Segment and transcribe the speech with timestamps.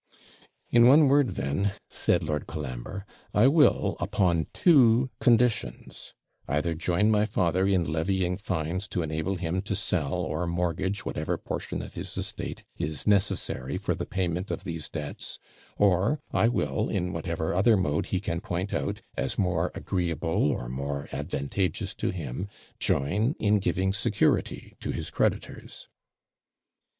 [0.71, 3.05] 'In one word, then,' said Lord Colambre,
[3.35, 6.15] 'I will, upon two conditions,
[6.47, 11.37] either join my father in levying fines to enable him to sell or mortgage whatever
[11.37, 15.37] portion of his estate is necessary for the payment of these debts;
[15.77, 20.67] or I will, in whatever other mode he can point out, as more agreeable or
[20.67, 22.47] more advantageous to him,
[22.79, 25.87] join in giving security to his creditors.'